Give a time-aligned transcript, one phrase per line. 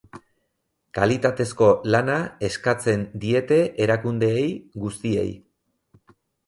[0.97, 1.67] Kalitatezko
[1.97, 2.17] lana
[2.49, 4.45] eskatzen diete erakundeei
[4.87, 5.31] guztiei.